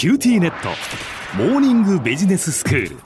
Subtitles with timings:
[0.00, 0.70] QTnet。
[1.36, 2.96] モーニングビジネススクール。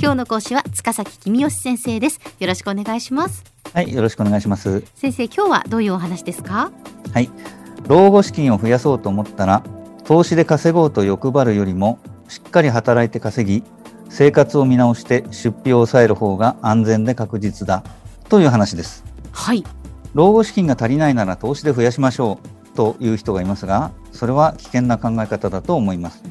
[0.00, 2.18] 今日の講師は塚崎公義先生です。
[2.38, 3.44] よろしくお願いします。
[3.74, 4.82] はい、よろしくお願いします。
[4.94, 6.72] 先生今日はどういうお話ですか？
[7.12, 7.28] はい、
[7.88, 9.62] 老後資金を増やそうと思ったら、
[10.04, 11.98] 投資で稼ごうと欲張るよりも、
[12.28, 13.62] しっかり働いて稼ぎ、
[14.08, 17.84] 生活を見直して出費を抑える方が安全で確実だ。
[18.30, 19.04] という話です。
[19.32, 19.62] はい。
[20.14, 22.60] 老後資金が足りないなら投資で増やしましょう。
[22.74, 26.22] という人がいますが、それは危険な考え方だと思います。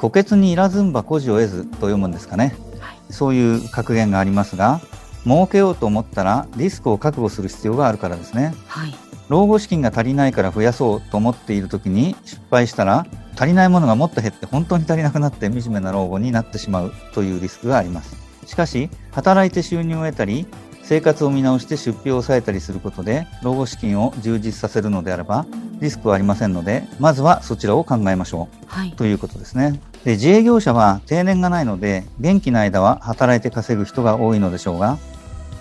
[0.00, 2.54] 虎穴にいらずんば孤児を得ずと読むんですかね。
[2.78, 4.80] はいそういう格言がありますが、
[5.24, 8.54] 儲けようと思ったらリスクを覚悟する必要があるからですね。
[8.66, 8.94] はい
[9.28, 20.46] 老後資金が足りないから増やそうと思っている時に失敗したら足りないものがもっと減って本当に足りなくなって惨めな老後になってしまうというリスクがありますしかし働いて収入を得たり
[20.82, 25.44] 生活を見直して出費を抑えたりすることで老後資金を充実させるのであれば
[25.80, 28.66] リスクはありませんのでまずはそちらを考えましょう。
[28.66, 28.92] はい。
[28.92, 29.80] ということですね。
[30.04, 34.98] で自営業者は定年がないので元気な間は働いて稼ぐ人が多いのでしょうが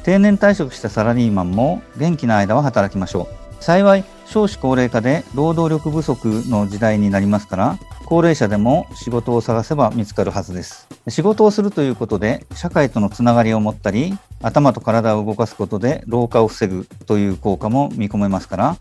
[0.03, 3.63] 定年退職したサラリーマンも元気な間は働きましょう。
[3.63, 10.87] 幸い少子高齢化で労働力不足の時代になりますから高齢者でも仕事を探せば見つかるはずです。
[11.09, 18.77] 仕事をするということで社会とのつながりを持ったり頭と体を動かすことで老化を防ぐという効果も見込めますから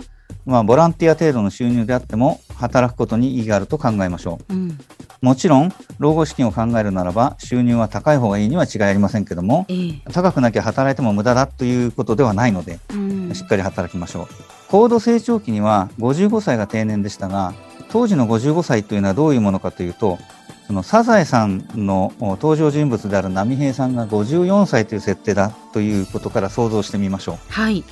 [0.47, 4.55] まあ、ボランティア程度の収入であっても働くことに意義があると考えましょう。
[4.55, 4.79] うん。
[5.21, 10.01] もちろん老後資金を考えるならば収入は高い方がいいには違いありませんけどもええ。
[10.13, 13.35] 高くなきゃ働いても無駄だということではないのでうん。
[13.35, 14.29] しっかり働きましょう。
[14.69, 17.53] 高度成長期には55歳が定年でしたが
[17.89, 20.19] 当時の55歳というのはどういうものかというと
[20.67, 27.37] そのサザエさんの登場人物である波平さんが54歳という設定だということから想像してみましょう。
[27.49, 27.85] はい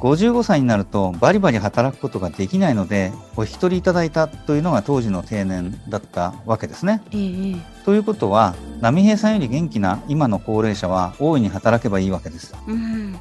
[0.00, 7.02] 55歳になるとバリバリ働くことができないのでお引き取りいただいたというのが当時の定年だったわけですね。
[7.12, 12.54] えええということは波平さんより元気な今の高齢者は大いに働けばいいわけです。
[12.68, 13.18] えうん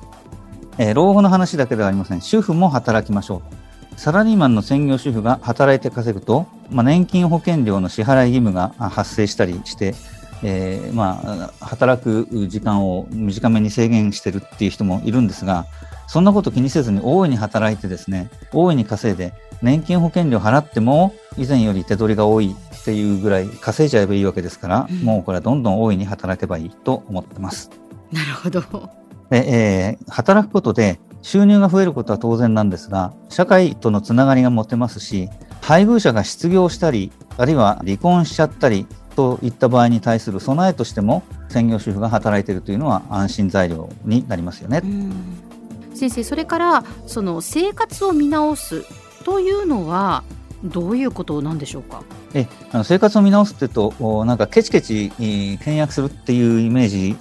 [0.77, 2.21] えー老後の話だけではありません。
[2.21, 3.59] 主婦も働きましょう。
[3.99, 9.93] サラリーマンの専業主婦が働いて稼ぐと、まあ、年金保険料の支払い義務があ発生したりして、
[10.42, 15.65] えーまあ、働く時間を短めに制限してるっていう人もいるんですが、
[16.09, 19.31] そんなこと気にせずに大いに働いてですね、大いに稼いで、
[19.61, 27.70] 年金保険料払っても以前より手取りが多いっていうぐらい稼いじゃえばいいわけですから、うんもうこれはどんどん大いに働けばいいと思ってます。
[28.11, 28.61] なるほど
[29.30, 35.30] で、えー働くことで収入が増えることは当然なんですが、社会とのつながりが持てますし、
[35.61, 44.87] 配偶者が失業したり、あるいは離婚しちゃったりといった場合に対する備えとしても、専業主婦が働いているというのは安心材料になりますよねう。
[44.87, 45.48] ん
[45.94, 48.86] 先生それからその生活を見直す
[49.23, 50.23] というのは
[50.64, 52.04] どういうことなんでしょうか？
[52.33, 57.16] えあの生活を見直すっていうと、おなんかケチケチえー倹約するっていうイメージ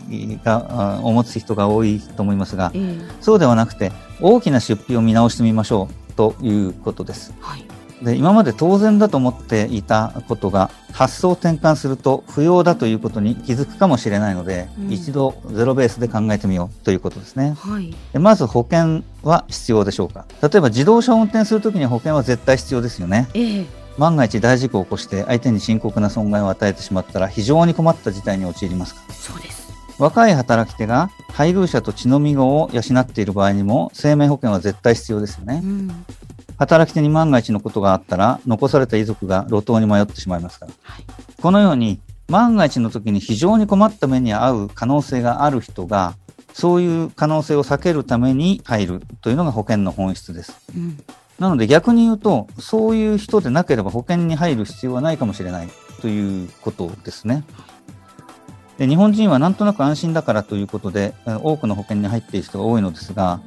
[0.45, 2.99] があを持つ人が多いと思いますが、ええ。
[3.21, 7.33] そうではなくて、大きな出費を見直してみましょうということです。
[7.41, 7.68] はい
[8.03, 14.93] で今まで当然だと思っていたことが発想を転換すると不要だということに気づくかもしれないので、うん。
[14.93, 17.55] 一度ゼロベースで考えてみようということですね。
[17.59, 17.95] はい。
[18.13, 20.27] でまず保険は必要でしょうか。
[20.43, 23.29] 例えば自動車を運転するときに保険は絶対必要ですよね。
[23.35, 23.67] ええ。
[23.99, 29.69] 万が一大事故を起こして相手に深刻な損害を与えてしまったら非常に困った事態に陥りますそうです。
[29.99, 35.61] 若い働き手が配偶者と血のみ子を養っている場合にも生命保険は絶対必要ですよね。
[35.63, 36.05] うん
[36.59, 40.73] 働き手に万が一のことがあったら残された遺族が路頭に迷ってしまいますから。
[40.83, 41.05] はい。
[41.41, 46.15] このように万が一の時に非常に困った目に遭う可能性がある人が
[46.53, 50.61] そういう可能性を避けるために入るというのが保険の本質です。
[50.77, 50.99] うん。
[51.39, 55.69] なので逆に言うとそういう人でなければ保険に入る必要はないかもしれない
[56.01, 57.45] ということですね。
[58.79, 63.41] で日本人はなんとなく安心だからということでえ多くの保険に入っている人が多いのですが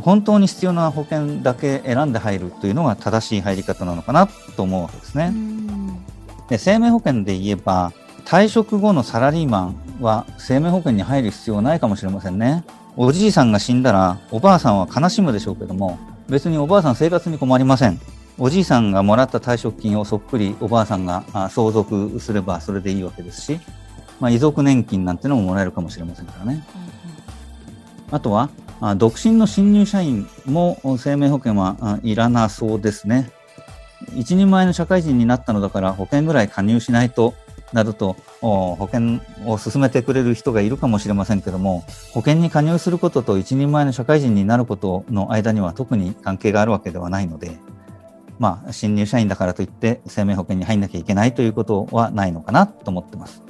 [0.00, 5.32] 本当に必要な保険だけ選んで入るというのが正しい入り方なのかなと思うわけですね。
[5.32, 5.68] うん
[6.48, 7.92] で生命保険で言えば
[8.24, 12.64] 退職後のサラリーマンは生命保険に入る必要はないかもしれませんね。
[12.96, 18.00] おじいさんが死んだらおばあさんは悲しむでしょうけども別におばあさん生活に困りません。
[18.40, 23.60] おじいさんがもらった退職金をそっくりおばあさんがあ相続すればそれでいいわけですし、
[24.20, 26.64] まあ、遺族年金なんてのももらえるかもしれませんからね。
[28.10, 28.48] あとは、
[28.80, 33.30] あ独身の新入社員も生命保険はいらなそうですね。
[34.14, 37.34] 一人前の社会人になったのだから保険ぐらい加入しないと
[37.72, 47.58] などと保険を進めてくれる人がいるかもしれませんけども保険に加入することと一人前の社会人になることの間には特に関係があるわけではないので
[48.38, 53.42] まあ、新入社員だからといって生命保険に入んなきゃいけないということはないのかなと思ってます。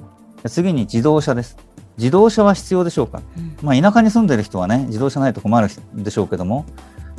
[0.47, 1.57] 次に自動車です。
[1.97, 6.65] 自動車は必要でしょうか、うんまあ、田舎に住んでる人はね、自動車ないと困るでしょうけども、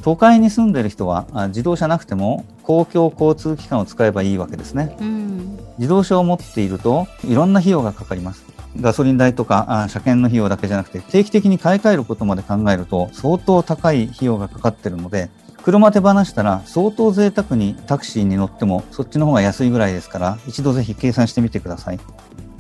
[0.02, 4.96] 都会に住んでる人はあ自動車なくても公共交通機関を使えばいいわけですね。
[5.00, 8.44] うん自動車を持っているといろんな費用がかかります。
[8.80, 15.30] ガソリン代とかあ車検の費用だけじゃなくて定期的に買い替えることまで考えると相当高い費用がかかってるので
[15.64, 22.00] 車手放したら相当贅沢にタクシーに乗ってもそっちの方が安いぐらいですから一度ぜひ計算してみてください。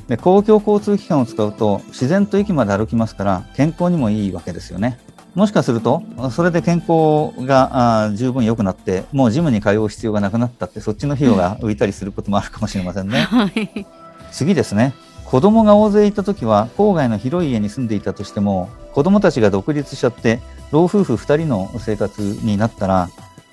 [0.10, 5.00] で公共交通機関を使うと自然と駅まで歩きますから健康にもいいわけですよね。
[5.36, 6.02] もしかすると
[6.32, 13.22] それで健康があ十分良くなってもうジムに通う必要がなくなったってそっちの費用が浮いたりすることもあるかもしれませんね。
[13.30, 13.86] はい
[14.32, 14.94] 次ですね
[15.26, 20.40] 子供が大勢いた時は郊外の広い家に住んでいたとしても子供たちが独立しちゃって
[20.72, 23.10] 老夫婦2人の生活になったら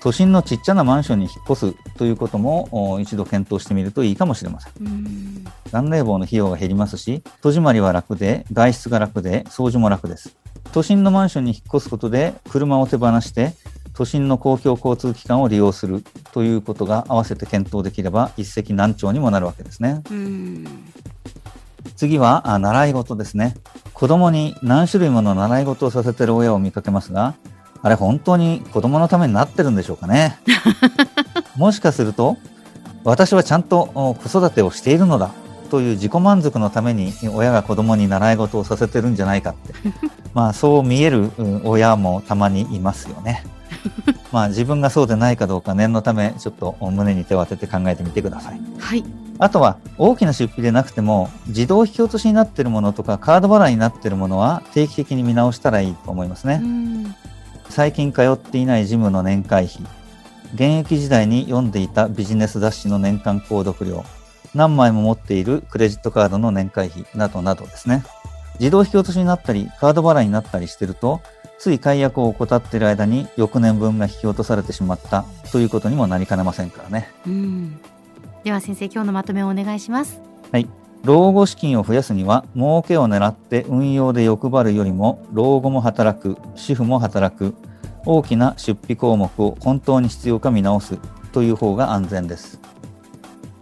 [0.07, 4.73] 都心のちっちゃなマンションに引っ越すということもお一度検討してみるといいかもしれません。
[4.79, 5.45] うん。
[5.69, 10.37] 暖冷房の費用が減りますし戸締まりは楽で外出が楽で掃除も楽です。
[10.71, 13.51] 都心のマンションに引っ越すことで車を手放して
[13.93, 16.01] 都心の公共交通機関を利用する
[16.31, 20.03] ということが合わせて検討できれば一石何鳥にもなるわけですね。
[20.09, 20.65] うん。
[21.97, 23.55] 次はあ習い事ですね。
[23.93, 27.35] 子供に何種類もの習い事をさせてる親を見かけますが、
[27.81, 30.39] あれ本当に子供のためになってるんでしょうかね。
[31.55, 32.37] もしかすると、
[33.03, 35.31] 私はちゃんとお子育てをしているのだ
[35.69, 39.73] という自己満足のために親が子供に習い事をさせてるんじゃないかって。
[40.33, 43.43] まあそう見えるうん親もたまにいますよね。
[44.31, 48.61] まあ自分がそうでないかどうか念のためちょっと胸に手を当てて考えてみてください。
[48.79, 49.03] はい
[49.39, 56.61] あとは大きな出費でなくても自動引き落としになっているものとかカード払いになっているものは定期的に見直したらいいと思いますうね。
[57.77, 59.85] ん最近通っていないジムの年会費、
[60.55, 64.03] 現役時代に読んでいたビジネス雑誌の年間購読料、
[64.55, 68.03] 何枚も持っているクレジットカードの年会費などなどですね。
[68.59, 71.21] 自動引き落としになったりカード払いになったりしてると
[71.59, 77.11] つい解約を怠っている間に翌年分が引き落とされてしまったということにもなりかねませんからね。
[77.27, 77.79] うん
[78.43, 80.19] では先生今日のまとめをお願いします
[80.51, 80.67] はい。
[81.03, 87.55] 老後資金を増やすには、儲けを狙って運用で欲張るよりも、老後も働く、主婦も働く、
[88.07, 90.97] 大きな出費項目を本当に必要か見直す
[91.33, 92.59] という方が安全です。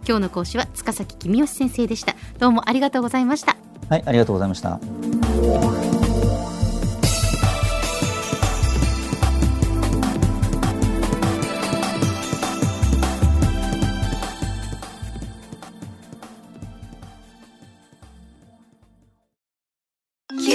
[0.06, 3.56] 今日の講師は塚崎君吉先生でしたどうもありがとうございました
[3.88, 4.78] はい、ありがとうございました。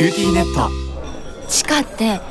[0.01, 0.55] QTnet。
[0.55, 2.30] チカって